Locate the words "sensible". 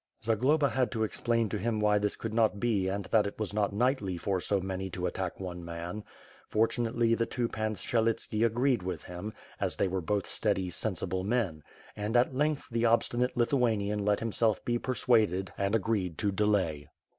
10.71-11.23